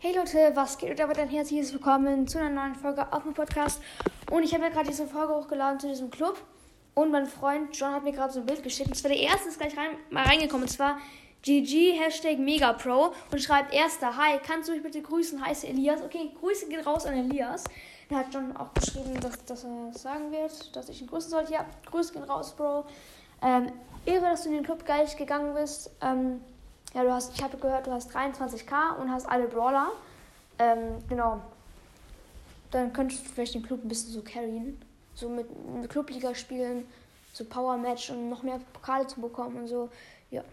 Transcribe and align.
Hey 0.00 0.14
Leute, 0.14 0.52
was 0.54 0.78
geht? 0.78 0.90
Und 0.90 1.00
damit 1.00 1.18
ein 1.18 1.28
herzliches 1.28 1.72
Willkommen 1.72 2.28
zu 2.28 2.38
einer 2.38 2.50
neuen 2.50 2.76
Folge 2.76 3.12
auf 3.12 3.24
dem 3.24 3.34
Podcast. 3.34 3.82
Und 4.30 4.44
ich 4.44 4.54
habe 4.54 4.62
ja 4.62 4.68
gerade 4.68 4.88
diese 4.88 5.08
Folge 5.08 5.34
hochgeladen 5.34 5.80
zu 5.80 5.88
diesem 5.88 6.08
Club. 6.08 6.40
Und 6.94 7.10
mein 7.10 7.26
Freund 7.26 7.76
John 7.76 7.90
hat 7.90 8.04
mir 8.04 8.12
gerade 8.12 8.32
so 8.32 8.38
ein 8.38 8.46
Bild 8.46 8.62
geschickt. 8.62 8.90
Und 8.90 8.94
zwar 8.94 9.10
der 9.10 9.18
erste 9.18 9.48
ist 9.48 9.58
gleich 9.58 9.76
rein, 9.76 9.96
mal 10.10 10.22
reingekommen. 10.22 10.62
Und 10.62 10.68
zwar 10.68 11.00
GG 11.42 11.98
Hashtag 11.98 12.38
Megapro. 12.38 13.12
Und 13.32 13.42
schreibt 13.42 13.74
erster, 13.74 14.16
hi, 14.16 14.38
kannst 14.46 14.68
du 14.68 14.72
mich 14.72 14.84
bitte 14.84 15.02
grüßen? 15.02 15.44
Heiße 15.44 15.66
Elias. 15.66 16.00
Okay, 16.00 16.30
Grüße 16.38 16.68
gehen 16.68 16.82
raus 16.82 17.04
an 17.04 17.14
Elias. 17.14 17.64
Er 18.08 18.18
hat 18.18 18.32
John 18.32 18.56
auch 18.56 18.72
geschrieben, 18.74 19.18
dass, 19.20 19.44
dass 19.46 19.64
er 19.64 19.92
sagen 19.94 20.30
wird, 20.30 20.76
dass 20.76 20.88
ich 20.90 21.00
ihn 21.00 21.08
grüßen 21.08 21.28
sollte. 21.28 21.54
Ja, 21.54 21.66
Grüße 21.86 22.12
gehen 22.12 22.22
raus, 22.22 22.54
Bro. 22.54 22.84
Ähm, 23.42 23.72
irre, 24.04 24.26
dass 24.26 24.44
du 24.44 24.50
in 24.50 24.54
den 24.54 24.64
Club 24.64 24.84
gleich 24.84 25.16
gegangen 25.16 25.54
bist. 25.54 25.90
Ähm, 26.00 26.40
ja, 26.94 27.02
du 27.02 27.12
hast, 27.12 27.34
ich 27.34 27.42
habe 27.42 27.56
gehört, 27.56 27.86
du 27.86 27.92
hast 27.92 28.14
23k 28.14 28.96
und 29.00 29.10
hast 29.10 29.26
alle 29.26 29.46
Brawler. 29.46 29.92
Ähm, 30.58 30.98
genau. 31.08 31.40
Dann 32.70 32.92
könntest 32.92 33.24
du 33.24 33.30
vielleicht 33.30 33.54
den 33.54 33.62
Club 33.62 33.84
ein 33.84 33.88
bisschen 33.88 34.12
so 34.12 34.22
carryen. 34.22 34.80
So 35.14 35.28
mit, 35.28 35.46
mit 35.74 35.90
Clubliga 35.90 36.34
spielen, 36.34 36.86
so 37.32 37.44
Power 37.44 37.76
Match 37.76 38.10
und 38.10 38.28
noch 38.28 38.42
mehr 38.42 38.60
Pokale 38.72 39.06
zu 39.06 39.20
bekommen 39.20 39.56
und 39.56 39.68
so. 39.68 39.90
Ja. 40.30 40.44